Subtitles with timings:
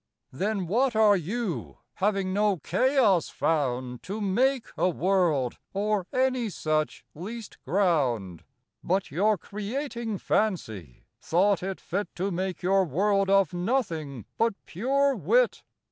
[0.31, 7.05] Then what are You, having no Chaos found To make a World, or any such
[7.13, 8.43] least ground?
[8.83, 15.15] But your Creating Fancy, thought it fit To make your World of Nothing, but pure
[15.15, 15.61] Wit.